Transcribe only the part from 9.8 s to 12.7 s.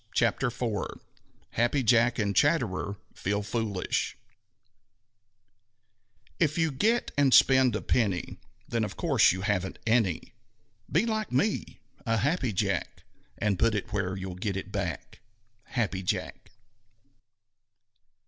any. Be like me a Happy